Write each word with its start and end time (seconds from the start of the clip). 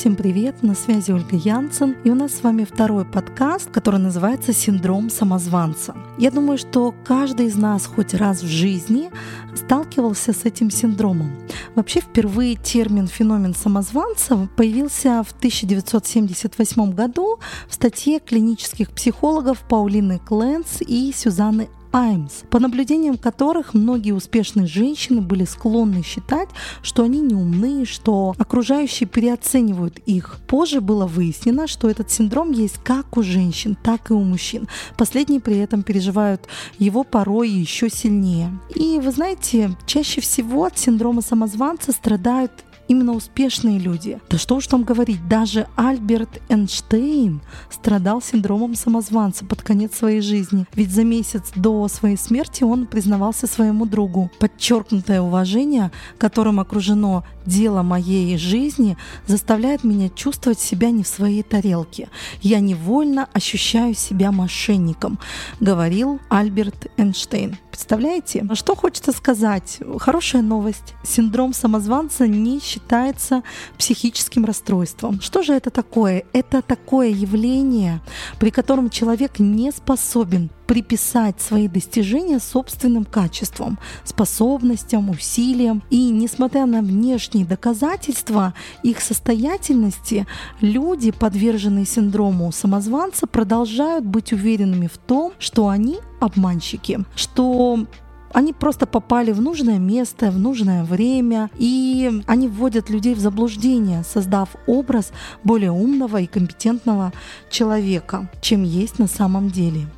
Всем 0.00 0.16
привет, 0.16 0.62
на 0.62 0.74
связи 0.74 1.10
Ольга 1.12 1.36
Янсен, 1.36 1.94
и 2.04 2.10
у 2.10 2.14
нас 2.14 2.36
с 2.36 2.42
вами 2.42 2.64
второй 2.64 3.04
подкаст, 3.04 3.70
который 3.70 4.00
называется 4.00 4.54
«Синдром 4.54 5.10
самозванца». 5.10 5.94
Я 6.16 6.30
думаю, 6.30 6.56
что 6.56 6.94
каждый 7.04 7.48
из 7.48 7.56
нас 7.56 7.84
хоть 7.84 8.14
раз 8.14 8.42
в 8.42 8.46
жизни 8.46 9.10
сталкивался 9.54 10.32
с 10.32 10.46
этим 10.46 10.70
синдромом. 10.70 11.30
Вообще 11.74 12.00
впервые 12.00 12.56
термин 12.56 13.08
«феномен 13.08 13.54
самозванца» 13.54 14.48
появился 14.56 15.22
в 15.22 15.32
1978 15.32 16.94
году 16.94 17.38
в 17.68 17.74
статье 17.74 18.20
клинических 18.20 18.92
психологов 18.92 19.58
Паулины 19.68 20.18
Кленс 20.18 20.80
и 20.80 21.12
Сюзанны 21.14 21.68
Аймс, 21.92 22.42
по 22.50 22.60
наблюдениям 22.60 23.18
которых 23.18 23.74
многие 23.74 24.12
успешные 24.12 24.66
женщины 24.66 25.20
были 25.20 25.44
склонны 25.44 26.02
считать, 26.02 26.48
что 26.82 27.02
они 27.02 27.20
неумны, 27.20 27.84
что 27.84 28.34
окружающие 28.38 29.08
переоценивают 29.08 29.98
их. 30.06 30.38
Позже 30.46 30.80
было 30.80 31.06
выяснено, 31.06 31.66
что 31.66 31.90
этот 31.90 32.10
синдром 32.10 32.52
есть 32.52 32.78
как 32.84 33.16
у 33.16 33.22
женщин, 33.22 33.76
так 33.82 34.10
и 34.10 34.12
у 34.14 34.20
мужчин. 34.20 34.68
Последние 34.96 35.40
при 35.40 35.58
этом 35.58 35.82
переживают 35.82 36.46
его 36.78 37.02
порой 37.02 37.50
еще 37.50 37.90
сильнее. 37.90 38.58
И 38.74 39.00
вы 39.00 39.10
знаете, 39.10 39.76
чаще 39.86 40.20
всего 40.20 40.64
от 40.64 40.78
синдрома 40.78 41.22
самозванца 41.22 41.92
страдают 41.92 42.52
именно 42.90 43.12
успешные 43.12 43.78
люди. 43.78 44.18
Да 44.28 44.36
что 44.36 44.56
уж 44.56 44.66
там 44.66 44.82
говорить, 44.82 45.26
даже 45.28 45.68
Альберт 45.76 46.42
Эйнштейн 46.48 47.40
страдал 47.70 48.20
синдромом 48.20 48.74
самозванца 48.74 49.44
под 49.44 49.62
конец 49.62 49.94
своей 49.94 50.20
жизни. 50.20 50.66
Ведь 50.74 50.90
за 50.90 51.04
месяц 51.04 51.52
до 51.54 51.86
своей 51.86 52.16
смерти 52.16 52.64
он 52.64 52.86
признавался 52.86 53.46
своему 53.46 53.86
другу. 53.86 54.28
Подчеркнутое 54.40 55.20
уважение, 55.20 55.92
которым 56.18 56.58
окружено 56.58 57.24
дело 57.50 57.82
моей 57.82 58.38
жизни, 58.38 58.96
заставляет 59.26 59.84
меня 59.84 60.08
чувствовать 60.08 60.60
себя 60.60 60.90
не 60.90 61.02
в 61.02 61.08
своей 61.08 61.42
тарелке. 61.42 62.08
Я 62.40 62.60
невольно 62.60 63.28
ощущаю 63.32 63.94
себя 63.94 64.30
мошенником, 64.30 65.18
говорил 65.58 66.20
Альберт 66.28 66.86
Эйнштейн. 66.96 67.58
Представляете? 67.70 68.46
Что 68.54 68.76
хочется 68.76 69.10
сказать? 69.12 69.78
Хорошая 69.98 70.42
новость. 70.42 70.94
Синдром 71.02 71.52
самозванца 71.52 72.26
не 72.26 72.60
считается 72.60 73.42
психическим 73.78 74.44
расстройством. 74.44 75.20
Что 75.20 75.42
же 75.42 75.52
это 75.54 75.70
такое? 75.70 76.24
Это 76.32 76.62
такое 76.62 77.08
явление, 77.08 78.00
при 78.38 78.50
котором 78.50 78.90
человек 78.90 79.38
не 79.38 79.72
способен 79.72 80.50
приписать 80.70 81.40
свои 81.40 81.66
достижения 81.66 82.38
собственным 82.38 83.04
качествам, 83.04 83.76
способностям, 84.04 85.10
усилиям. 85.10 85.82
И 85.90 86.10
несмотря 86.10 86.64
на 86.64 86.80
внешние 86.80 87.44
доказательства 87.44 88.54
их 88.84 89.00
состоятельности, 89.00 90.28
люди, 90.60 91.10
подверженные 91.10 91.86
синдрому 91.86 92.52
самозванца, 92.52 93.26
продолжают 93.26 94.04
быть 94.04 94.32
уверенными 94.32 94.86
в 94.86 94.96
том, 94.96 95.32
что 95.40 95.66
они 95.66 95.98
обманщики, 96.20 97.04
что 97.16 97.86
они 98.32 98.52
просто 98.52 98.86
попали 98.86 99.32
в 99.32 99.40
нужное 99.40 99.78
место, 99.80 100.30
в 100.30 100.38
нужное 100.38 100.84
время, 100.84 101.50
и 101.58 102.22
они 102.28 102.46
вводят 102.46 102.90
людей 102.90 103.16
в 103.16 103.18
заблуждение, 103.18 104.04
создав 104.04 104.50
образ 104.68 105.10
более 105.42 105.72
умного 105.72 106.20
и 106.20 106.28
компетентного 106.28 107.12
человека, 107.50 108.30
чем 108.40 108.62
есть 108.62 109.00
на 109.00 109.08
самом 109.08 109.50
деле. 109.50 109.88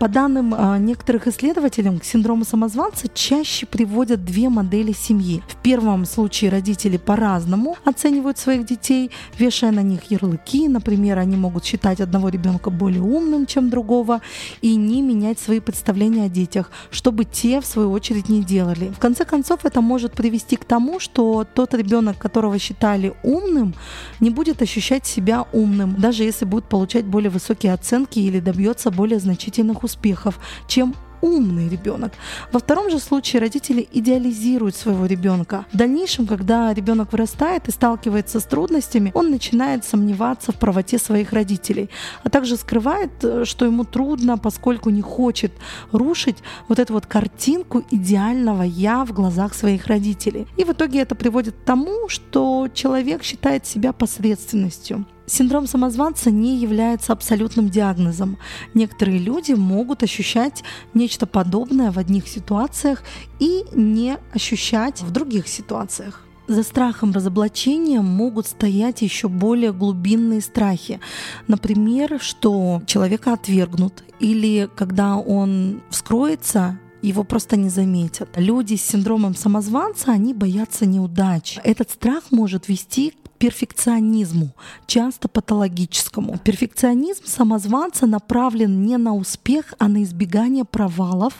По 0.00 0.08
данным 0.08 0.54
а, 0.56 0.78
некоторых 0.78 1.26
исследователей, 1.26 1.98
к 1.98 2.04
синдрому 2.04 2.46
самозванца 2.46 3.06
чаще 3.12 3.66
приводят 3.66 4.24
две 4.24 4.48
модели 4.48 4.92
семьи. 4.92 5.42
В 5.46 5.56
первом 5.56 6.06
случае 6.06 6.50
родители 6.50 6.96
по-разному 6.96 7.76
оценивают 7.84 8.38
своих 8.38 8.64
детей, 8.64 9.10
вешая 9.38 9.72
на 9.72 9.82
них 9.82 10.10
ярлыки. 10.10 10.68
Например, 10.68 11.18
они 11.18 11.36
могут 11.36 11.66
считать 11.66 12.00
одного 12.00 12.30
ребенка 12.30 12.70
более 12.70 13.02
умным, 13.02 13.44
чем 13.44 13.68
другого, 13.68 14.22
и 14.62 14.74
не 14.74 15.02
менять 15.02 15.38
свои 15.38 15.60
представления 15.60 16.24
о 16.24 16.28
детях, 16.30 16.70
чтобы 16.90 17.26
те, 17.26 17.60
в 17.60 17.66
свою 17.66 17.90
очередь, 17.90 18.30
не 18.30 18.42
делали. 18.42 18.88
В 18.88 18.98
конце 18.98 19.26
концов, 19.26 19.66
это 19.66 19.82
может 19.82 20.12
привести 20.12 20.56
к 20.56 20.64
тому, 20.64 20.98
что 20.98 21.46
тот 21.54 21.74
ребенок, 21.74 22.16
которого 22.16 22.58
считали 22.58 23.12
умным, 23.22 23.74
не 24.18 24.30
будет 24.30 24.62
ощущать 24.62 25.04
себя 25.04 25.44
умным, 25.52 25.96
даже 25.98 26.24
если 26.24 26.46
будет 26.46 26.64
получать 26.70 27.04
более 27.04 27.28
высокие 27.28 27.74
оценки 27.74 28.18
или 28.18 28.40
добьется 28.40 28.90
более 28.90 29.18
значительных 29.18 29.76
успехов 29.82 29.89
успехов, 29.90 30.38
чем 30.66 30.94
умный 31.22 31.68
ребенок. 31.68 32.12
Во 32.52 32.58
втором 32.58 32.90
же 32.90 32.98
случае 32.98 33.40
родители 33.40 33.86
идеализируют 33.92 34.74
своего 34.74 35.06
ребенка. 35.06 35.66
В 35.72 35.76
дальнейшем, 35.76 36.26
когда 36.26 36.72
ребенок 36.72 37.12
вырастает 37.12 37.68
и 37.68 37.72
сталкивается 37.72 38.40
с 38.40 38.44
трудностями, 38.44 39.10
он 39.14 39.30
начинает 39.30 39.84
сомневаться 39.84 40.52
в 40.52 40.56
правоте 40.56 40.98
своих 40.98 41.32
родителей, 41.32 41.90
а 42.24 42.30
также 42.30 42.56
скрывает, 42.56 43.10
э, 43.22 43.44
что 43.44 43.66
ему 43.66 43.84
трудно, 43.84 44.38
поскольку 44.38 44.90
не 44.90 45.02
хочет 45.02 45.52
рушить 45.92 46.38
вот 46.68 46.78
эту 46.78 46.94
вот 46.94 47.06
картинку 47.06 47.84
идеального 47.90 48.62
я 48.62 49.04
в 49.04 49.12
глазах 49.12 49.54
своих 49.54 49.86
родителей. 49.86 50.46
И 50.56 50.64
в 50.64 50.70
итоге 50.70 51.00
это 51.00 51.14
приводит 51.14 51.54
к 51.54 51.64
тому, 51.64 52.08
что 52.08 52.68
человек 52.72 53.22
считает 53.22 53.66
себя 53.66 53.92
посредственностью. 53.92 55.04
Синдром 55.30 55.68
самозванца 55.68 56.32
не 56.32 56.56
является 56.56 57.12
абсолютным 57.12 57.68
диагнозом. 57.68 58.36
Некоторые 58.74 59.18
люди 59.18 59.52
могут 59.52 60.02
ощущать 60.02 60.64
нечто 60.92 61.24
подобное 61.24 61.92
в 61.92 61.98
одних 61.98 62.26
ситуациях 62.26 63.04
и 63.38 63.62
не 63.72 64.18
ощущать 64.34 65.02
в 65.02 65.12
других 65.12 65.46
ситуациях. 65.46 66.26
За 66.48 66.64
страхом 66.64 67.12
разоблачения 67.12 68.00
могут 68.00 68.48
стоять 68.48 69.02
еще 69.02 69.28
более 69.28 69.72
глубинные 69.72 70.40
страхи. 70.40 70.98
Например, 71.46 72.18
что 72.20 72.82
человека 72.86 73.32
отвергнут 73.32 74.02
или 74.18 74.68
когда 74.74 75.16
он 75.16 75.80
вскроется, 75.90 76.80
его 77.02 77.22
просто 77.22 77.56
не 77.56 77.68
заметят. 77.68 78.30
Люди 78.34 78.74
с 78.74 78.82
синдромом 78.82 79.36
самозванца, 79.36 80.10
они 80.10 80.34
боятся 80.34 80.86
неудач. 80.86 81.60
Этот 81.62 81.90
страх 81.90 82.24
может 82.32 82.66
вести 82.66 83.14
перфекционизму, 83.40 84.50
часто 84.86 85.26
патологическому. 85.26 86.38
Перфекционизм 86.44 87.24
самозванца 87.24 88.06
направлен 88.06 88.84
не 88.84 88.98
на 88.98 89.14
успех, 89.14 89.72
а 89.78 89.88
на 89.88 90.02
избегание 90.02 90.66
провалов 90.66 91.32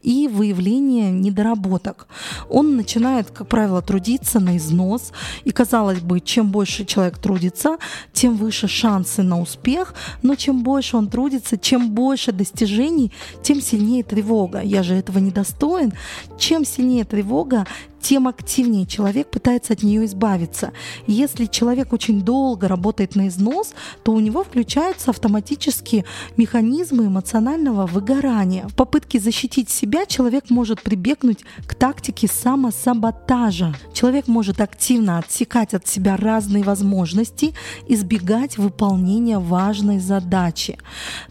и 0.00 0.28
выявление 0.28 1.10
недоработок. 1.10 2.06
Он 2.48 2.76
начинает, 2.76 3.32
как 3.32 3.48
правило, 3.48 3.82
трудиться 3.82 4.38
на 4.38 4.56
износ, 4.56 5.12
и 5.42 5.50
казалось 5.50 5.98
бы, 5.98 6.20
чем 6.20 6.52
больше 6.52 6.84
человек 6.84 7.18
трудится, 7.18 7.78
тем 8.12 8.36
выше 8.36 8.68
шансы 8.68 9.24
на 9.24 9.40
успех, 9.40 9.94
но 10.22 10.36
чем 10.36 10.62
больше 10.62 10.96
он 10.96 11.08
трудится, 11.08 11.58
чем 11.58 11.90
больше 11.90 12.30
достижений, 12.30 13.10
тем 13.42 13.60
сильнее 13.60 14.04
тревога. 14.04 14.60
Я 14.62 14.84
же 14.84 14.94
этого 14.94 15.18
не 15.18 15.32
достоин. 15.32 15.92
Чем 16.38 16.64
сильнее 16.64 17.04
тревога, 17.04 17.66
тем 18.00 18.28
активнее 18.28 18.86
человек 18.86 19.30
пытается 19.30 19.72
от 19.72 19.82
нее 19.82 20.04
избавиться. 20.04 20.72
Если 21.06 21.46
человек 21.46 21.92
очень 21.92 22.22
долго 22.22 22.68
работает 22.68 23.16
на 23.16 23.28
износ, 23.28 23.74
то 24.02 24.12
у 24.12 24.20
него 24.20 24.44
включаются 24.44 25.10
автоматически 25.10 26.04
механизмы 26.36 27.06
эмоционального 27.06 27.86
выгорания. 27.86 28.66
В 28.68 28.74
попытке 28.74 29.18
защитить 29.18 29.70
себя 29.70 30.06
человек 30.06 30.50
может 30.50 30.82
прибегнуть 30.82 31.44
к 31.66 31.74
тактике 31.74 32.28
самосаботажа. 32.28 33.74
Человек 33.92 34.28
может 34.28 34.60
активно 34.60 35.18
отсекать 35.18 35.74
от 35.74 35.86
себя 35.86 36.16
разные 36.16 36.62
возможности, 36.62 37.54
избегать 37.88 38.58
выполнения 38.58 39.38
важной 39.38 39.98
задачи. 39.98 40.78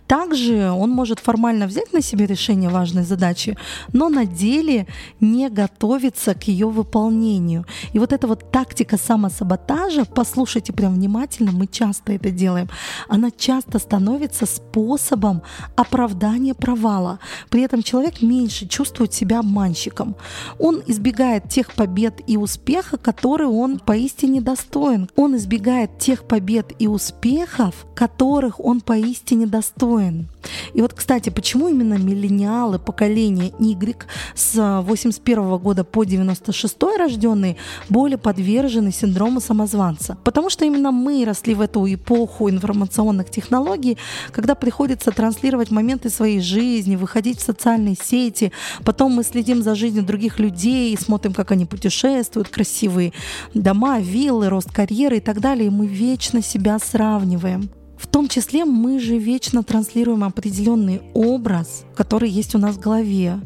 Также 0.08 0.72
он 0.72 0.92
может 0.92 1.20
формально 1.20 1.68
взять 1.68 1.92
на 1.92 2.02
себя 2.02 2.26
решение 2.26 2.70
важной 2.70 3.04
задачи, 3.04 3.58
но 3.92 4.08
на 4.10 4.26
деле 4.26 4.88
не 5.20 5.50
готовиться 5.50 6.34
к 6.34 6.44
ее 6.44 6.70
выполнению. 6.70 7.66
И 7.92 8.00
вот 8.00 8.14
эта 8.14 8.26
вот 8.28 8.50
тактика 8.52 8.98
самосаботажа, 8.98 10.06
послушайте 10.06 10.72
прям 10.72 10.96
внимательно, 10.96 11.52
мы 11.52 11.68
часто 11.68 12.14
это 12.14 12.32
делаем, 12.32 12.70
она 13.10 13.32
часто 13.32 13.80
становится 13.80 14.46
способом 14.46 15.42
оправдания 15.76 16.54
провала. 16.54 17.20
При 17.50 17.62
этом 17.62 17.84
человек 17.84 18.22
меньше 18.22 18.66
чувствует 18.68 19.14
себя 19.14 19.40
обманщиком. 19.40 20.16
Он 20.58 20.82
избегает 20.88 21.50
тех 21.50 21.74
побед 21.74 22.22
и 22.28 22.38
успеха, 22.38 22.98
которые 22.98 23.50
он 23.50 23.80
поистине 23.80 24.40
достоин. 24.40 25.10
Он 25.18 25.36
избегает 25.36 26.00
тех 26.00 26.24
побед 26.24 26.72
и 26.80 26.88
успехов, 26.88 27.86
которых 27.94 28.60
он 28.60 28.80
поистине 28.80 29.48
достоин 29.48 29.97
спокоен. 29.98 30.28
И 30.74 30.82
вот, 30.82 30.94
кстати, 30.94 31.30
почему 31.30 31.68
именно 31.68 31.96
миллениалы 31.96 32.80
поколения 32.80 33.52
Y 33.60 33.96
с 34.36 34.82
81 34.84 35.58
года 35.58 35.84
по 35.84 36.04
96 36.04 36.78
рожденные 36.98 37.58
более 37.90 38.18
подвержены 38.18 38.92
синдрому 38.92 39.42
самозванца? 39.42 40.18
Потому 40.24 40.50
что 40.50 40.66
именно 40.66 40.92
мы 40.92 41.26
росли 41.26 41.54
в 41.56 41.62
эту 41.62 41.86
эпоху 41.94 42.50
информационных 42.50 43.30
технологий, 43.30 43.98
когда 44.32 44.56
приходится 44.56 45.12
транслировать 45.12 45.72
моменты 45.72 46.10
своей 46.10 46.40
жизни, 46.42 46.96
выходить 46.96 47.40
в 47.40 47.44
социальные 47.44 47.96
сети, 48.02 48.52
потом 48.84 49.14
мы 49.14 49.24
следим 49.24 49.64
за 49.64 49.76
жизнью 49.76 50.04
других 50.04 50.40
людей, 50.40 50.98
смотрим, 50.98 51.34
как 51.34 51.52
они 51.52 51.66
путешествуют, 51.66 52.50
красивые 52.50 53.14
дома, 53.54 54.00
виллы, 54.00 54.50
рост 54.50 54.72
карьеры 54.72 55.18
и 55.18 55.22
так 55.22 55.40
далее, 55.40 55.68
и 55.68 55.72
мы 55.72 55.88
вечно 55.88 56.42
себя 56.42 56.80
сравниваем. 56.80 57.70
Том 58.18 58.28
числе 58.28 58.66
мы 58.66 59.00
же 59.00 59.20
вечно 59.20 59.62
транслируем 59.62 60.24
определенный 60.24 61.04
образ, 61.14 61.86
который 61.96 62.32
есть 62.32 62.56
у 62.56 62.58
нас 62.58 62.76
в 62.76 62.80
голове. 62.80 63.40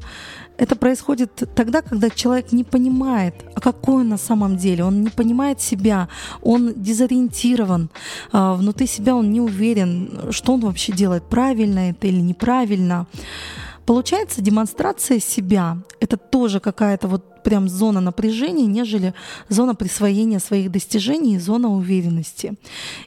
Это 0.57 0.77
происходит 0.77 1.43
тогда, 1.53 1.81
когда 1.81 2.09
человек 2.09 2.53
не 2.53 2.63
понимает, 2.63 3.35
а 3.53 3.59
какой 3.59 3.95
он 3.95 4.07
на 4.07 4.17
самом 4.17 4.55
деле. 4.55 4.85
Он 4.85 5.01
не 5.01 5.09
понимает 5.09 5.59
себя, 5.59 6.07
он 6.41 6.71
дезориентирован, 6.73 7.89
а, 8.31 8.53
внутри 8.53 8.87
себя 8.87 9.13
он 9.13 9.33
не 9.33 9.41
уверен, 9.41 10.31
что 10.31 10.53
он 10.53 10.61
вообще 10.61 10.93
делает, 10.93 11.23
правильно 11.23 11.89
это 11.89 12.07
или 12.07 12.21
неправильно. 12.21 13.07
Получается, 13.85 14.41
демонстрация 14.41 15.19
себя— 15.19 15.79
это 15.99 16.15
тоже 16.15 16.61
какая-то 16.61 17.09
вот 17.09 17.25
прям 17.43 17.69
зона 17.69 18.01
напряжения, 18.01 18.65
нежели 18.65 19.13
зона 19.49 19.75
присвоения 19.75 20.39
своих 20.39 20.71
достижений 20.71 21.35
и 21.35 21.39
зона 21.39 21.69
уверенности. 21.69 22.53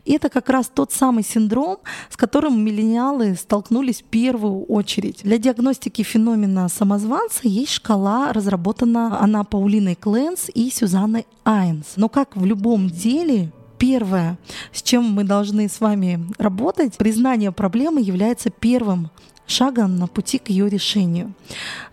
И 0.05 0.13
это 0.13 0.29
как 0.29 0.49
раз 0.49 0.71
тот 0.73 0.93
самый 0.93 1.25
синдром, 1.25 1.79
с 2.11 2.17
которым 2.17 2.65
миллениалы 2.65 3.35
столкнулись 3.37 4.03
в 4.03 4.05
первую 4.05 4.65
очередь. 4.65 5.21
Для 5.23 5.39
диагностики 5.39 6.03
феномена 6.03 6.69
самозванца 6.69 7.49
есть 7.49 7.73
шкала, 7.73 8.33
разработана 8.33 9.21
она 9.21 9.45
Паулиной 9.45 9.95
Кленс 9.95 10.51
и 10.55 10.71
Сюзанной 10.71 11.27
Айнс. 11.45 11.95
Но 11.97 12.09
как 12.09 12.37
в 12.37 12.45
любом 12.45 12.89
деле, 12.89 13.53
Первое, 13.77 14.39
с 14.73 14.83
чем 14.83 15.05
мы 15.05 15.25
должны 15.25 15.69
с 15.69 15.81
вами 15.81 16.25
работать, 16.39 16.97
признание 16.97 17.53
проблемы 17.53 18.01
является 18.01 18.49
первым 18.49 19.11
шагом 19.47 19.99
на 19.99 20.07
пути 20.07 20.39
к 20.39 20.49
ее 20.49 20.69
решению. 20.69 21.33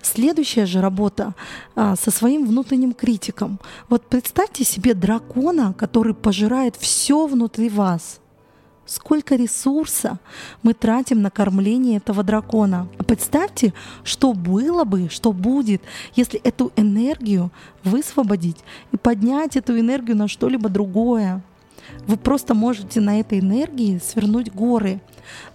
Следующая 0.01 0.65
же 0.65 0.81
работа 0.81 1.33
а, 1.75 1.95
со 1.95 2.11
своим 2.11 2.45
внутренним 2.45 2.93
критиком. 2.93 3.59
Вот 3.89 4.05
представьте 4.05 4.63
себе 4.63 4.93
дракона, 4.93 5.73
который 5.77 6.13
пожирает 6.13 6.75
все 6.75 7.27
внутри 7.27 7.69
вас. 7.69 8.21
Сколько 8.85 9.35
ресурса 9.35 10.19
мы 10.63 10.73
тратим 10.73 11.21
на 11.21 11.29
кормление 11.29 11.97
этого 11.97 12.23
дракона. 12.23 12.89
Представьте, 13.07 13.73
что 14.03 14.33
было 14.33 14.83
бы, 14.83 15.07
что 15.09 15.31
будет, 15.31 15.81
если 16.15 16.39
эту 16.41 16.73
энергию 16.75 17.51
высвободить 17.83 18.57
и 18.91 18.97
поднять 18.97 19.55
эту 19.55 19.79
энергию 19.79 20.17
на 20.17 20.27
что-либо 20.27 20.67
другое. 20.67 21.41
Вы 22.07 22.17
просто 22.17 22.53
можете 22.53 22.99
на 22.99 23.19
этой 23.19 23.39
энергии 23.39 23.99
свернуть 23.99 24.51
горы. 24.51 24.99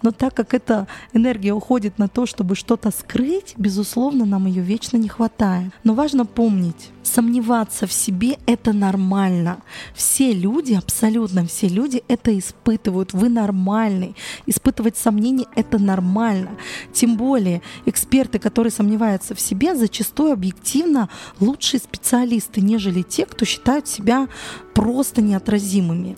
Но 0.01 0.11
так 0.11 0.33
как 0.33 0.53
эта 0.53 0.87
энергия 1.13 1.53
уходит 1.53 1.97
на 1.97 2.07
то, 2.07 2.25
чтобы 2.25 2.55
что-то 2.55 2.91
скрыть, 2.91 3.53
безусловно, 3.57 4.25
нам 4.25 4.45
ее 4.45 4.61
вечно 4.61 4.97
не 4.97 5.09
хватает. 5.09 5.71
Но 5.83 5.93
важно 5.93 6.25
помнить, 6.25 6.91
сомневаться 7.07 7.87
в 7.87 7.93
себе— 7.93 8.37
это 8.45 8.73
нормально. 8.73 9.57
Все 9.95 10.33
люди, 10.33 10.73
абсолютно 10.73 11.45
все 11.45 11.67
люди 11.67 12.03
это 12.07 12.37
испытывают. 12.37 13.13
Вы 13.13 13.29
нормальный. 13.29 14.15
Испытывать 14.45 14.97
сомнения— 14.97 15.45
это 15.55 15.79
нормально. 15.79 16.51
Тем 16.93 17.17
более 17.17 17.61
эксперты, 17.85 18.39
которые 18.39 18.71
сомневаются 18.71 19.35
в 19.35 19.39
себе, 19.39 19.75
зачастую 19.75 20.33
объективно 20.33 21.09
лучшие 21.39 21.79
специалисты, 21.79 22.61
нежели 22.61 23.01
те, 23.01 23.25
кто 23.25 23.45
считают 23.45 23.87
себя 23.87 24.27
просто 24.73 25.23
неотразимыми. 25.23 26.17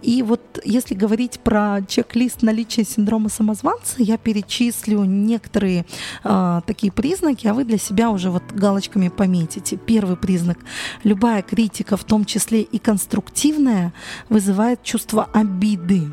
И 0.00 0.22
вот 0.22 0.60
если 0.64 0.94
говорить 0.94 1.40
про 1.40 1.80
чек-лист 1.88 2.42
наличия 2.42 2.84
синдрома 2.96 3.28
самозванца, 3.28 3.96
я 3.98 4.16
перечислю 4.16 5.04
некоторые 5.04 5.84
э, 6.24 6.60
такие 6.66 6.92
признаки, 6.92 7.46
а 7.46 7.54
вы 7.54 7.64
для 7.64 7.78
себя 7.78 8.10
уже 8.10 8.30
вот 8.30 8.42
галочками 8.52 9.08
пометите. 9.08 9.76
Первый 9.76 10.16
признак. 10.16 10.58
Любая 11.04 11.42
критика, 11.42 11.96
в 11.96 12.04
том 12.04 12.24
числе 12.24 12.62
и 12.62 12.78
конструктивная, 12.78 13.92
вызывает 14.28 14.82
чувство 14.82 15.28
обиды. 15.32 16.08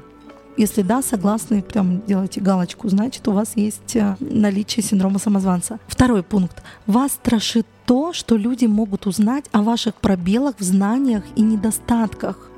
Если 0.56 0.83
да, 0.83 1.01
согласны, 1.01 1.63
прям 1.63 2.06
делайте 2.06 2.39
галочку, 2.39 2.88
значит, 2.88 3.27
у 3.27 3.31
вас 3.31 3.53
есть 3.56 3.95
э, 3.95 4.15
наличие 4.19 4.83
синдрома 4.83 5.19
самозванца. 5.19 5.80
Второй 5.88 6.21
пункт. 6.21 6.62
Вас 6.85 7.13
страшит 7.13 7.65
то, 7.85 8.13
что 8.13 8.38
люди 8.38 8.65
могут 8.65 9.07
узнать 9.07 9.45
о 9.51 9.62
ваших 9.62 9.95
пробелах 9.95 10.56
в 10.59 10.63
знаниях 10.63 11.24
и 11.35 11.41
недостатках. 11.41 12.50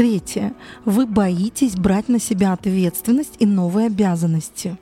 Третье. 0.00 0.54
Вы 0.86 1.04
боитесь 1.04 1.76
брать 1.76 2.08
на 2.08 2.18
себя 2.18 2.54
ответственность 2.54 3.34
и 3.38 3.44
новые 3.44 3.88
обязанности. 3.88 4.78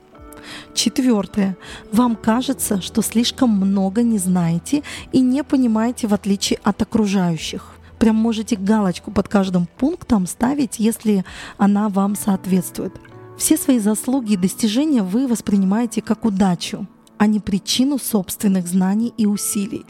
Четвертое. 0.73 1.57
Вам 1.91 2.15
кажется, 2.15 2.79
что 2.79 3.01
слишком 3.01 3.49
много 3.49 4.01
не 4.01 4.17
знаете 4.17 4.81
и 5.11 5.19
не 5.19 5.43
понимаете 5.43 6.07
в 6.07 6.13
отличие 6.13 6.57
от 6.63 6.81
окружающих. 6.81 7.75
Прям 7.99 8.15
можете 8.15 8.55
галочку 8.55 9.11
под 9.11 9.27
каждым 9.27 9.67
пунктом 9.77 10.25
ставить, 10.25 10.79
если 10.79 11.25
она 11.57 11.89
вам 11.89 12.15
соответствует. 12.15 12.93
Все 13.37 13.57
свои 13.57 13.79
заслуги 13.79 14.35
и 14.35 14.37
достижения 14.37 15.03
вы 15.03 15.27
воспринимаете 15.27 16.01
как 16.01 16.23
удачу, 16.23 16.87
а 17.17 17.27
не 17.27 17.41
причину 17.41 17.97
собственных 17.97 18.67
знаний 18.67 19.13
и 19.17 19.25
усилий. 19.25 19.85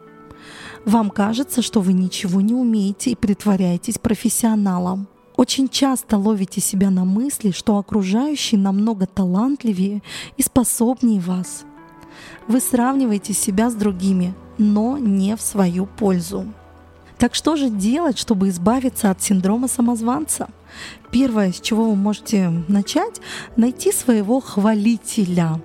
Вам 0.85 1.11
кажется, 1.11 1.61
что 1.61 1.81
вы 1.81 1.93
ничего 1.93 2.41
не 2.41 2.55
умеете 2.55 3.11
и 3.11 3.15
притворяетесь 3.15 3.99
профессионалом. 3.99 5.07
Очень 5.39 5.69
часто 5.69 6.18
ловите 6.18 6.59
себя 6.59 6.89
на 6.89 7.06
мысли, 7.06 7.51
что 7.51 7.77
окружающие 7.77 8.59
намного 8.59 9.06
талантливее 9.06 10.03
и 10.36 10.44
способнее 10.44 11.21
вас. 11.21 11.63
Вы 12.50 12.59
сравниваете 12.59 13.31
себя 13.31 13.69
с 13.69 13.74
другими, 13.74 14.33
но 14.57 14.97
не 14.97 15.38
в 15.38 15.41
свою 15.41 15.86
пользу. 15.86 16.44
Так 17.18 17.36
что 17.36 17.56
же 17.56 17.69
делать, 17.69 18.18
чтобы 18.18 18.50
избавиться 18.50 19.12
от 19.12 19.21
синдрома 19.21 19.69
самозванца? 19.69 20.50
Первое, 21.12 21.51
с 21.51 21.60
чего 21.60 21.89
вы 21.89 21.95
можете 21.95 22.50
начать, 22.68 23.19
найти 23.56 23.92
своего 23.92 24.39
хвалителя. 24.39 25.60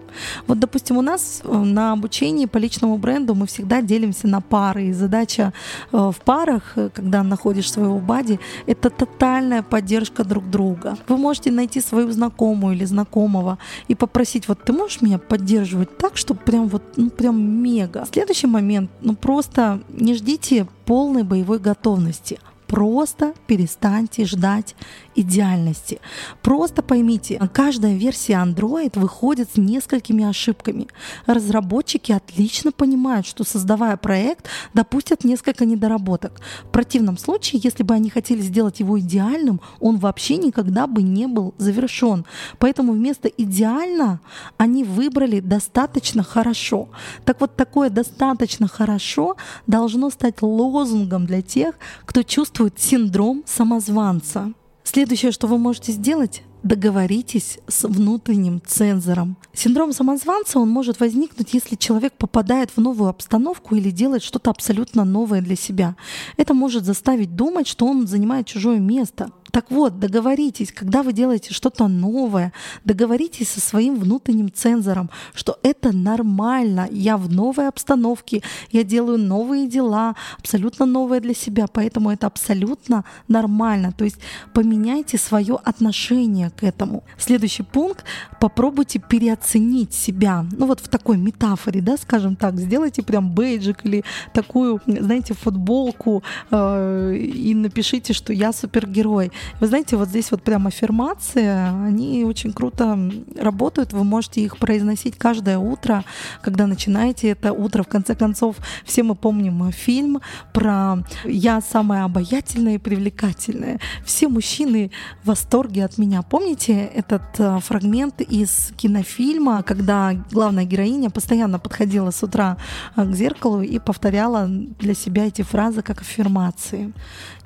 Вот, 0.47 0.59
допустим, 0.59 0.97
у 0.97 1.03
нас 1.03 1.43
э, 1.45 1.57
на 1.57 1.93
обучении 1.93 2.47
по 2.47 2.59
личному 2.59 2.97
бренду 2.97 3.35
мы 3.35 3.47
всегда 3.47 3.83
делимся 3.83 4.27
на 4.27 4.41
пары. 4.41 4.87
И 4.87 4.93
задача 4.93 5.53
э, 5.93 5.97
в 5.97 6.17
парах, 6.25 6.73
э, 6.77 6.89
когда 6.95 7.23
находишь 7.23 7.71
своего 7.71 7.99
бади, 7.99 8.41
это 8.67 8.91
тотальная 8.91 9.63
поддержка 9.63 10.25
друг 10.25 10.49
друга. 10.49 10.97
Вы 11.09 11.17
можете 11.19 11.51
найти 11.51 11.81
свою 11.81 12.11
знакомую 12.11 12.77
или 12.77 12.85
знакомого 12.87 13.59
и 13.89 13.95
попросить, 13.95 14.49
вот 14.49 14.65
ты 14.65 14.73
можешь 14.73 15.03
меня 15.03 15.19
поддерживать 15.19 15.97
так, 15.99 16.17
чтобы 16.17 16.41
прям 16.41 16.69
вот, 16.69 16.83
ну 16.97 17.11
прям 17.11 17.41
мега. 17.41 18.07
Следующий 18.11 18.47
момент, 18.47 18.91
ну 19.03 19.15
просто 19.15 19.81
не 19.89 20.15
ждите 20.15 20.67
полной 20.87 21.23
боевой 21.23 21.59
готовности 21.59 22.39
Просто 22.75 23.35
перестаньте 23.47 24.25
ждать 24.25 24.75
идеальности. 25.15 26.01
Просто 26.43 26.83
поймите, 26.83 27.41
каждая 27.53 27.95
версия 27.95 28.33
Android 28.33 28.99
выходит 28.99 29.49
с 29.55 29.57
несколькими 29.57 30.25
ошибками. 30.25 30.89
Разработчики 31.27 32.11
отлично 32.11 32.73
понимают, 32.73 33.27
что 33.27 33.45
создавая 33.45 33.97
проект, 33.97 34.49
допустят 34.73 35.23
несколько 35.23 35.65
недоработок. 35.65 36.41
В 36.65 36.73
противном 36.73 37.17
случае, 37.17 37.61
если 37.63 37.85
бы 37.85 37.95
они 37.95 38.11
хотели 38.11 38.41
сделать 38.41 38.81
его 38.81 38.99
идеальным, 38.99 39.61
он 39.79 39.99
вообще 39.99 40.37
никогда 40.37 40.89
бы 40.89 41.01
не 41.03 41.29
был 41.29 41.55
завершен. 41.59 42.27
Поэтому 42.59 42.95
вместо 42.95 43.29
идеально 43.29 44.19
они 44.57 44.83
выбрали 44.83 45.39
достаточно 45.39 46.25
хорошо. 46.25 46.89
Так 47.25 47.41
вот, 47.41 47.55
такое 47.55 47.89
достаточно 47.89 48.67
хорошо 48.67 49.37
должно 49.69 50.11
стать 50.11 50.43
лозунгом 50.43 51.25
для 51.25 51.41
тех, 51.41 51.77
кто 52.05 52.25
чувствует 52.25 52.64
чувствует 52.65 52.81
синдром 52.81 53.43
самозванца. 53.47 54.53
Следующее, 54.85 55.33
что 55.33 55.47
вы 55.47 55.59
можете 55.59 55.93
сделать, 55.93 56.43
договоритесь 56.63 57.59
с 57.69 57.87
внутренним 57.87 58.63
цензором. 58.67 59.37
Синдром 59.53 59.93
самозванца, 59.93 60.59
он 60.59 60.71
может 60.71 61.01
возникнуть, 61.01 61.55
если 61.55 61.77
человек 61.77 62.13
попадает 62.15 62.71
в 62.71 62.81
новую 62.81 63.11
обстановку 63.11 63.77
или 63.77 63.91
делает 63.91 64.23
что-то 64.23 64.51
абсолютно 64.51 65.05
новое 65.05 65.43
для 65.43 65.57
себя. 65.57 65.95
Это 66.37 66.55
может 66.55 66.85
заставить 66.85 67.37
думать, 67.37 67.67
что 67.67 67.87
он 67.87 68.07
занимает 68.07 68.47
чужое 68.47 68.79
место, 68.79 69.31
Так 69.55 69.71
вот, 69.71 70.01
договоритесь, 70.01 70.73
когда 70.73 71.05
вы 71.05 71.13
делаете 71.13 71.55
что-то 71.55 71.87
новое, 71.87 72.53
договоритесь 72.85 73.51
со 73.51 73.61
своим 73.61 74.01
внутренним 74.01 74.53
цензором, 74.53 75.11
что 75.33 75.61
это 75.63 75.93
нормально, 75.93 76.89
я 76.91 77.17
в 77.17 77.31
новой 77.31 77.69
обстановке, 77.69 78.43
я 78.73 78.83
делаю 78.83 79.17
новые 79.17 79.69
дела, 79.69 80.17
абсолютно 80.41 80.87
новое 80.87 81.21
для 81.21 81.35
себя, 81.35 81.67
поэтому 81.73 82.11
это 82.11 82.27
абсолютно 82.27 83.05
нормально. 83.29 83.93
То 83.93 84.03
есть 84.03 84.17
поменяйте 84.53 85.19
свое 85.19 85.57
отношение 85.63 86.51
к 86.51 86.65
этому. 86.65 87.05
Следующий 87.17 87.63
пункт— 87.63 88.05
попробуйте 88.41 88.99
переоценить 88.99 89.95
себя. 89.95 90.45
Ну 90.51 90.67
вот 90.67 90.81
в 90.81 90.89
такой 90.89 91.17
метафоре, 91.17 91.81
да, 91.81 91.97
скажем 91.97 92.35
так, 92.35 92.59
сделайте 92.59 93.05
прям 93.05 93.31
бейджик 93.31 93.87
или 93.87 94.03
такую, 94.33 94.81
знаете, 94.85 95.35
футболку 95.35 96.25
э, 96.51 97.15
и 97.15 97.55
напишите, 97.55 98.13
что 98.15 98.33
я 98.33 98.53
супергерой. 98.53 99.31
Вы 99.61 99.67
знаете, 99.67 99.97
вот 99.97 100.09
здесь 100.09 100.31
вот 100.31 100.43
прям 100.43 100.67
аффирмации, 100.67 101.47
они 101.87 102.25
очень 102.25 102.53
круто 102.53 102.99
работают, 103.39 103.93
вы 103.93 104.05
можете 104.05 104.41
их 104.41 104.59
произносить 104.59 105.17
каждое 105.17 105.59
утро, 105.59 106.05
когда 106.43 106.67
начинаете 106.67 107.29
это 107.29 107.53
утро. 107.53 107.83
В 107.83 107.89
конце 107.89 108.15
концов, 108.15 108.57
все 108.85 109.03
мы 109.03 109.15
помним 109.15 109.71
фильм 109.73 110.21
про 110.53 110.99
«Я 111.25 111.61
самая 111.61 112.05
обаятельная 112.05 112.75
и 112.75 112.79
привлекательная». 112.79 113.81
Все 114.05 114.29
мужчины 114.29 114.91
в 115.23 115.29
восторге 115.29 115.85
от 115.85 115.99
меня. 115.99 116.23
Помните 116.23 116.85
этот 116.95 117.23
э, 117.39 117.59
фрагмент 117.61 118.21
из 118.21 118.73
кинофильма, 118.77 119.63
когда 119.63 120.13
главная 120.31 120.65
героиня 120.65 121.11
постоянно 121.11 121.59
подходила 121.59 122.11
с 122.11 122.23
утра 122.23 122.57
э, 122.97 123.05
к 123.05 123.15
зеркалу 123.15 123.63
и 123.63 123.79
повторяла 123.79 124.47
для 124.49 124.95
себя 124.95 125.27
эти 125.27 125.43
фразы 125.43 125.83
как 125.83 126.01
аффирмации. 126.01 126.93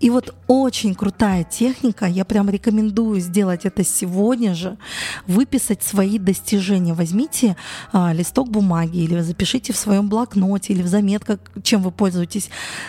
И 0.00 0.11
вот 0.11 0.35
очень 0.47 0.95
крутая 0.95 1.45
техника, 1.45 2.07
я 2.07 2.25
прям 2.25 2.49
рекомендую 2.49 3.21
сделать 3.21 3.64
это 3.64 3.85
сегодня 3.85 4.55
же, 4.55 4.78
выписать 5.26 5.83
свои 5.83 6.19
достижения. 6.19 6.95
Возьмите 6.95 7.57
а, 7.93 8.12
листок 8.12 8.49
бумаги 8.49 8.99
или 8.99 9.21
запишите 9.21 9.73
в 9.73 9.76
своем 9.76 10.09
блокноте 10.09 10.73
или 10.73 10.83
в 10.83 10.87
заметках, 10.87 11.40
чем 11.62 11.83
вы 11.83 11.90
пользуетесь. 11.90 12.49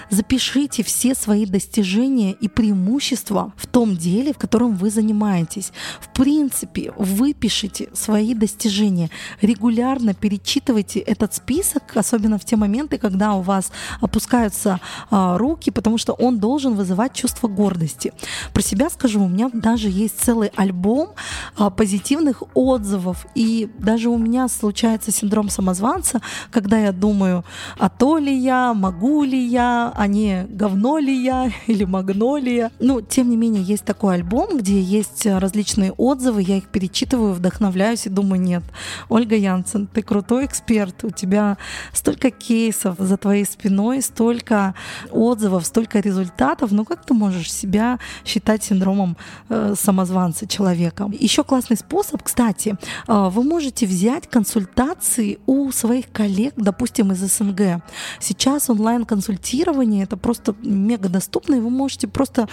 Запишите 0.09 0.83
все 0.83 1.15
свои 1.15 1.45
достижения 1.45 2.31
и 2.31 2.47
преимущества 2.47 3.53
в 3.57 3.65
том 3.65 3.97
деле, 3.97 4.33
в 4.33 4.37
котором 4.37 4.75
вы 4.75 4.91
занимаетесь. 4.91 5.71
В 5.99 6.13
принципе, 6.13 6.93
выпишите 6.95 7.89
свои 7.93 8.35
достижения. 8.35 9.09
Регулярно 9.41 10.13
перечитывайте 10.13 10.99
этот 10.99 11.33
список, 11.33 11.83
особенно 11.95 12.37
в 12.37 12.45
те 12.45 12.55
моменты, 12.55 12.97
когда 12.99 13.33
у 13.33 13.41
вас 13.41 13.71
опускаются 13.99 14.79
а, 15.09 15.37
руки, 15.37 15.71
потому 15.71 15.97
что 15.97 16.13
он 16.13 16.39
должен 16.39 16.75
вызывать 16.75 16.98
вызывать 16.99 17.13
чувство 17.13 17.47
гордости. 17.47 18.11
Про 18.53 18.61
себя 18.61 18.89
скажу, 18.89 19.23
у 19.23 19.29
меня 19.29 19.49
даже 19.53 19.89
есть 19.89 20.19
целый 20.19 20.51
альбом 20.55 21.11
а, 21.57 21.69
позитивных 21.69 22.43
отзывов, 22.53 23.25
и 23.35 23.69
даже 23.79 24.09
у 24.09 24.17
меня 24.17 24.49
случается 24.49 25.11
синдром 25.11 25.49
самозванца, 25.49 26.21
когда 26.51 26.77
я 26.77 26.91
думаю, 26.91 27.45
а 27.77 27.89
то 27.89 28.17
ли 28.17 28.35
я, 28.35 28.73
могу 28.73 29.23
ли 29.23 29.39
я, 29.39 29.93
а 29.95 30.07
не 30.07 30.45
говно 30.49 30.97
ли 30.97 31.23
я 31.23 31.51
или 31.67 31.85
магнолия. 31.85 32.71
Ну, 32.79 33.01
тем 33.01 33.29
не 33.29 33.37
менее, 33.37 33.63
есть 33.63 33.85
такой 33.85 34.15
альбом, 34.15 34.57
где 34.57 34.81
есть 34.81 35.25
различные 35.25 35.93
отзывы, 35.93 36.41
я 36.41 36.57
их 36.57 36.67
перечитываю, 36.67 37.33
вдохновляюсь 37.33 38.07
и 38.07 38.09
думаю, 38.09 38.41
нет, 38.41 38.63
Ольга 39.07 39.35
Янсен, 39.37 39.87
ты 39.87 40.01
крутой 40.01 40.45
эксперт, 40.45 41.03
у 41.03 41.11
тебя 41.11 41.57
столько 41.93 42.29
кейсов 42.29 42.95
за 42.99 43.15
твоей 43.15 43.45
спиной, 43.45 44.01
столько 44.01 44.73
отзывов, 45.11 45.65
столько 45.65 45.99
результатов, 45.99 46.71
ну 46.71 46.88
как 46.89 47.05
ты 47.05 47.13
можешь 47.13 47.51
себя 47.51 47.99
считать 48.25 48.63
синдромом 48.63 49.15
э, 49.49 49.75
самозванца 49.77 50.47
человека? 50.47 51.09
Еще 51.19 51.43
классный 51.43 51.77
способ, 51.77 52.23
кстати, 52.23 52.77
э, 53.07 53.29
вы 53.29 53.43
можете 53.43 53.85
взять 53.85 54.27
консультации 54.27 55.39
у 55.45 55.71
своих 55.71 56.11
коллег, 56.11 56.53
допустим, 56.57 57.11
из 57.11 57.19
СНГ. 57.19 57.81
Сейчас 58.19 58.69
онлайн-консультирование 58.69 60.03
это 60.03 60.17
просто 60.17 60.55
мега 60.63 61.09
доступно, 61.09 61.55
и 61.55 61.59
вы 61.59 61.69
можете 61.69 62.07
просто 62.07 62.47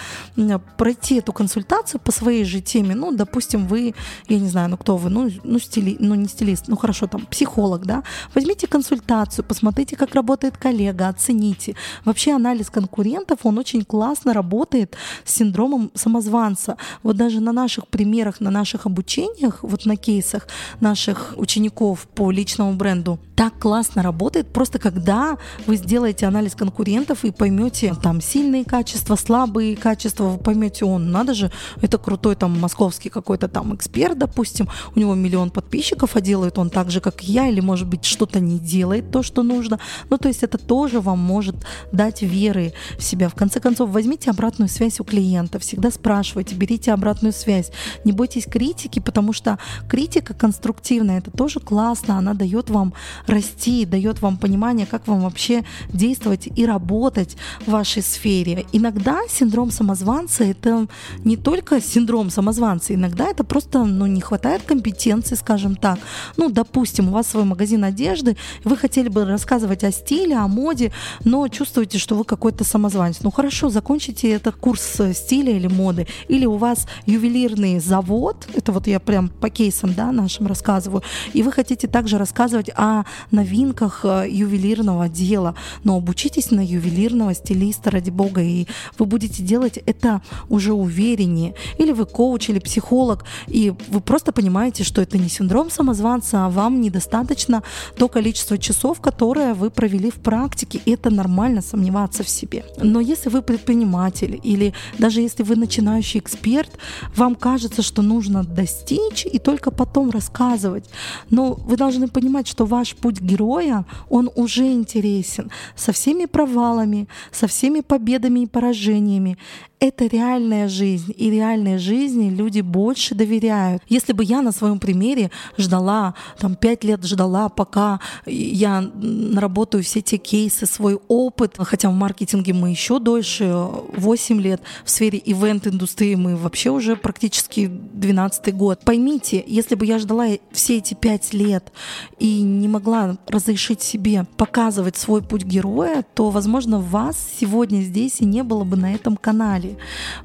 пройти 0.76 1.16
эту 1.16 1.32
консультацию 1.32 2.00
по 2.00 2.12
своей 2.12 2.44
же 2.44 2.60
теме. 2.60 2.94
Ну, 2.94 3.12
допустим, 3.12 3.66
вы, 3.66 3.94
я 4.28 4.38
не 4.38 4.48
знаю, 4.48 4.68
ну 4.68 4.76
кто 4.76 4.96
вы, 4.96 5.10
ну, 5.10 5.30
ну, 5.44 5.58
стили, 5.58 5.96
ну 5.98 6.14
не 6.14 6.28
стилист, 6.28 6.68
ну 6.68 6.76
хорошо, 6.76 7.06
там 7.06 7.26
психолог, 7.26 7.86
да, 7.86 8.02
возьмите 8.34 8.66
консультацию, 8.66 9.44
посмотрите, 9.44 9.96
как 9.96 10.14
работает 10.14 10.56
коллега, 10.56 11.08
оцените. 11.08 11.74
Вообще 12.04 12.32
анализ 12.32 12.70
конкурентов, 12.70 13.40
он 13.44 13.58
очень 13.58 13.84
классно 13.84 14.25
классно 14.26 14.32
работает 14.32 14.96
с 15.24 15.34
синдромом 15.34 15.90
самозванца. 15.94 16.76
Вот 17.02 17.16
даже 17.16 17.40
на 17.40 17.52
наших 17.52 17.86
примерах, 17.86 18.40
на 18.40 18.50
наших 18.50 18.86
обучениях, 18.86 19.62
вот 19.62 19.86
на 19.86 19.96
кейсах 19.96 20.48
наших 20.80 21.34
учеников 21.36 22.06
по 22.14 22.32
личному 22.32 22.74
бренду, 22.74 23.18
так 23.36 23.58
классно 23.58 24.02
работает, 24.02 24.46
просто 24.52 24.78
когда 24.78 25.36
вы 25.66 25.76
сделаете 25.76 26.26
анализ 26.26 26.54
конкурентов 26.54 27.24
и 27.24 27.30
поймете 27.30 27.94
там 28.02 28.20
сильные 28.20 28.64
качества, 28.64 29.16
слабые 29.16 29.76
качества, 29.76 30.24
вы 30.24 30.38
поймете, 30.38 30.86
он, 30.86 31.12
надо 31.12 31.34
же, 31.34 31.50
это 31.82 31.98
крутой 31.98 32.34
там 32.34 32.58
московский 32.58 33.10
какой-то 33.10 33.48
там 33.48 33.74
эксперт, 33.74 34.18
допустим, 34.18 34.68
у 34.94 35.00
него 35.00 35.14
миллион 35.14 35.50
подписчиков, 35.50 36.16
а 36.16 36.20
делает 36.20 36.58
он 36.58 36.70
так 36.70 36.90
же, 36.90 37.00
как 37.00 37.22
я, 37.22 37.48
или 37.48 37.60
может 37.60 37.86
быть 37.86 38.04
что-то 38.06 38.40
не 38.40 38.58
делает 38.58 39.10
то, 39.10 39.22
что 39.22 39.42
нужно. 39.42 39.78
Ну, 40.10 40.16
то 40.16 40.28
есть 40.28 40.42
это 40.42 40.56
тоже 40.56 41.00
вам 41.00 41.18
может 41.18 41.56
дать 41.92 42.22
веры 42.22 42.72
в 42.98 43.02
себя. 43.02 43.28
В 43.28 43.34
конце 43.34 43.60
концов, 43.60 43.90
возьмите 43.90 44.15
Возьмите 44.16 44.30
обратную 44.30 44.70
связь 44.70 44.98
у 44.98 45.04
клиента, 45.04 45.58
всегда 45.58 45.90
спрашивайте, 45.90 46.54
берите 46.54 46.90
обратную 46.90 47.34
связь. 47.34 47.70
Не 48.04 48.12
бойтесь 48.12 48.46
критики, 48.46 48.98
потому 48.98 49.34
что 49.34 49.58
критика 49.90 50.32
конструктивная, 50.32 51.18
это 51.18 51.30
тоже 51.30 51.60
классно, 51.60 52.16
она 52.16 52.32
дает 52.32 52.70
вам 52.70 52.94
расти, 53.26 53.84
дает 53.84 54.22
вам 54.22 54.38
понимание, 54.38 54.86
как 54.86 55.06
вам 55.06 55.20
вообще 55.20 55.66
действовать 55.92 56.48
и 56.56 56.64
работать 56.64 57.36
в 57.66 57.72
вашей 57.72 58.00
сфере. 58.00 58.64
Иногда 58.72 59.18
синдром 59.28 59.70
самозванца— 59.70 60.44
это 60.44 60.86
не 61.22 61.36
только 61.36 61.82
синдром 61.82 62.30
самозванца, 62.30 62.94
иногда 62.94 63.26
это 63.26 63.44
просто 63.44 63.84
ну, 63.84 64.06
не 64.06 64.22
хватает 64.22 64.62
компетенции, 64.62 65.34
скажем 65.34 65.76
так. 65.76 65.98
Ну, 66.38 66.48
допустим, 66.48 67.08
у 67.08 67.12
вас 67.12 67.26
свой 67.26 67.44
магазин 67.44 67.84
одежды, 67.84 68.38
вы 68.64 68.78
хотели 68.78 69.10
бы 69.10 69.26
рассказывать 69.26 69.84
о 69.84 69.92
стиле, 69.92 70.36
о 70.36 70.48
моде, 70.48 70.90
но 71.24 71.46
чувствуете, 71.48 71.98
что 71.98 72.14
вы 72.14 72.24
какой-то 72.24 72.64
самозванец. 72.64 73.18
Ну 73.20 73.30
хорошо, 73.30 73.68
закончите 73.68 74.05
закончите 74.06 74.30
этот 74.30 74.56
курс 74.56 75.00
стиля 75.14 75.52
или 75.52 75.66
моды, 75.66 76.06
или 76.28 76.46
у 76.46 76.56
вас 76.56 76.86
ювелирный 77.06 77.80
завод, 77.80 78.46
это 78.54 78.72
вот 78.72 78.86
я 78.86 79.00
прям 79.00 79.28
по 79.28 79.50
кейсам 79.50 79.94
да, 79.94 80.12
нашим 80.12 80.46
рассказываю, 80.46 81.02
и 81.34 81.42
вы 81.42 81.52
хотите 81.52 81.88
также 81.88 82.18
рассказывать 82.18 82.70
о 82.76 83.04
новинках 83.30 84.04
э, 84.04 84.26
ювелирного 84.30 85.08
дела, 85.08 85.54
но 85.84 85.96
обучитесь 85.96 86.50
на 86.50 86.64
ювелирного 86.64 87.34
стилиста, 87.34 87.90
ради 87.90 88.10
бога, 88.10 88.42
и 88.42 88.66
вы 88.98 89.06
будете 89.06 89.42
делать 89.42 89.78
это 89.86 90.20
уже 90.48 90.72
увереннее. 90.72 91.54
Или 91.78 91.92
вы 91.92 92.06
коуч, 92.06 92.50
или 92.50 92.58
психолог, 92.58 93.24
и 93.48 93.72
вы 93.88 94.00
просто 94.00 94.32
понимаете, 94.32 94.84
что 94.84 95.02
это 95.02 95.18
не 95.18 95.28
синдром 95.28 95.70
самозванца, 95.70 96.46
а 96.46 96.48
вам 96.48 96.80
недостаточно 96.80 97.62
то 97.96 98.08
количество 98.08 98.58
часов, 98.58 99.00
которое 99.00 99.54
вы 99.54 99.70
провели 99.70 100.10
в 100.10 100.20
практике, 100.20 100.80
и 100.84 100.92
это 100.92 101.10
нормально 101.10 101.62
сомневаться 101.62 102.22
в 102.22 102.28
себе. 102.28 102.64
Но 102.82 103.00
если 103.00 103.30
вы 103.30 103.42
предпринимаете 103.42 103.95
предприниматель. 103.96 104.40
Или 104.42 104.72
даже 104.98 105.20
если 105.20 105.44
вы 105.44 105.56
начинающий 105.56 106.20
эксперт, 106.20 106.70
вам 107.16 107.34
кажется, 107.34 107.82
что 107.82 108.02
нужно 108.02 108.44
достичь 108.44 109.26
и 109.26 109.38
только 109.38 109.70
потом 109.70 110.10
рассказывать. 110.10 110.84
Но 111.30 111.54
вы 111.54 111.76
должны 111.76 112.08
понимать, 112.08 112.48
что 112.48 112.66
ваш 112.66 112.94
путь 112.94 113.20
героя, 113.20 113.84
он 114.10 114.30
уже 114.36 114.66
интересен. 114.66 115.50
Со 115.76 115.92
всеми 115.92 116.26
провалами, 116.26 117.06
со 117.32 117.46
всеми 117.46 117.80
победами 117.80 118.40
и 118.40 118.46
поражениями 118.46 119.36
это 119.78 120.06
реальная 120.06 120.68
жизнь, 120.68 121.12
и 121.16 121.30
реальной 121.30 121.78
жизни 121.78 122.30
люди 122.30 122.60
больше 122.60 123.14
доверяют. 123.14 123.82
Если 123.88 124.12
бы 124.12 124.24
я 124.24 124.42
на 124.42 124.52
своем 124.52 124.78
примере 124.78 125.30
ждала, 125.58 126.14
там, 126.38 126.54
пять 126.54 126.84
лет 126.84 127.04
ждала, 127.04 127.48
пока 127.48 128.00
я 128.26 128.80
наработаю 128.80 129.84
все 129.84 130.00
те 130.00 130.16
кейсы, 130.16 130.66
свой 130.66 130.98
опыт, 131.08 131.56
хотя 131.58 131.90
в 131.90 131.94
маркетинге 131.94 132.52
мы 132.52 132.70
еще 132.70 132.98
дольше, 132.98 133.52
8 133.96 134.40
лет, 134.40 134.62
в 134.84 134.90
сфере 134.90 135.20
ивент-индустрии 135.24 136.14
мы 136.14 136.36
вообще 136.36 136.70
уже 136.70 136.96
практически 136.96 137.66
12 137.66 138.54
год. 138.54 138.80
Поймите, 138.84 139.44
если 139.46 139.74
бы 139.74 139.84
я 139.84 139.98
ждала 139.98 140.26
все 140.52 140.78
эти 140.78 140.94
пять 140.94 141.34
лет 141.34 141.72
и 142.18 142.40
не 142.40 142.68
могла 142.68 143.18
разрешить 143.26 143.82
себе 143.82 144.26
показывать 144.36 144.96
свой 144.96 145.22
путь 145.22 145.44
героя, 145.44 146.04
то, 146.14 146.30
возможно, 146.30 146.80
вас 146.80 147.16
сегодня 147.40 147.80
здесь 147.80 148.20
и 148.20 148.24
не 148.24 148.42
было 148.42 148.64
бы 148.64 148.76
на 148.76 148.94
этом 148.94 149.16
канале. 149.16 149.65
Боли. 149.66 149.76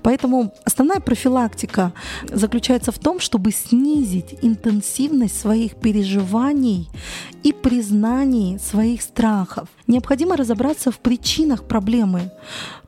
Поэтому 0.03 0.53
основная 0.65 0.99
профилактика 0.99 1.93
заключается 2.31 2.91
в 2.91 2.99
том, 2.99 3.19
чтобы 3.19 3.51
снизить 3.51 4.35
интенсивность 4.41 5.39
своих 5.39 5.75
переживаний 5.75 6.89
и 7.43 7.53
признаний 7.53 8.59
своих 8.59 9.01
страхов. 9.01 9.67
Необходимо 9.87 10.37
разобраться 10.37 10.91
в 10.91 10.99
причинах 10.99 11.63
проблемы. 11.63 12.31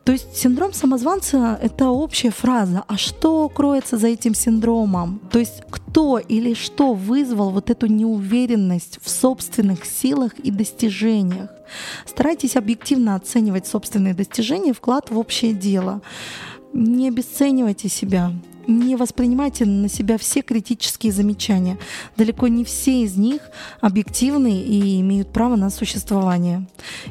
То 0.04 0.12
есть 0.12 0.36
синдром 0.36 0.74
самозванца— 0.74 1.58
это 1.62 1.90
общая 1.90 2.32
фраза. 2.32 2.84
А 2.88 2.98
что 2.98 3.48
кроется 3.50 3.98
за 3.98 4.08
этим 4.08 4.36
синдромом? 4.36 5.22
То 5.32 5.40
есть 5.40 5.64
кто 5.70 6.20
или 6.20 6.54
что 6.54 6.94
вызвал 6.94 7.52
вот 7.52 7.70
эту 7.70 7.88
неуверенность 7.88 9.00
в 9.02 9.10
собственных 9.10 9.86
силах 9.86 10.34
и 10.44 10.52
достижениях? 10.52 11.50
Старайтесь 12.06 12.56
объективно 12.56 13.16
оценивать 13.16 13.68
собственные 13.68 14.14
достижения, 14.14 14.74
вклад 14.74 15.10
в 15.10 15.18
общее 15.18 15.54
дело. 15.54 16.02
Не 16.74 17.08
обесценивайте 17.08 17.88
себя, 17.90 18.32
не 18.68 18.96
воспринимайте 18.96 19.66
на 19.66 19.90
себя 19.90 20.18
все 20.18 20.42
критические 20.42 21.12
замечания. 21.12 21.78
Далеко 22.16 22.48
не 22.48 22.64
все 22.64 23.04
из 23.04 23.18
них 23.18 23.42
объективны 23.82 24.62
и 24.62 25.02
имеют 25.02 25.32
право 25.34 25.56
на 25.56 25.70
существование. 25.70 26.68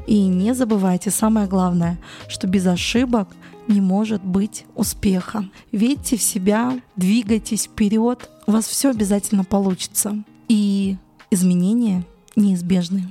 И 0.06 0.26
не 0.26 0.54
забывайте 0.54 1.10
самое 1.10 1.46
главное, 1.46 1.98
что 2.28 2.46
без 2.46 2.66
ошибок 2.66 3.28
не 3.68 3.80
может 3.80 4.24
быть 4.24 4.64
успеха. 4.74 5.48
Верьте 5.70 6.16
в 6.16 6.22
себя, 6.22 6.80
двигайтесь 6.96 7.64
вперед, 7.64 8.28
у 8.46 8.52
вас 8.52 8.66
все 8.66 8.90
обязательно 8.90 9.44
получится. 9.44 10.22
И 10.48 10.96
изменения 11.30 12.04
неизбежны. 12.36 13.10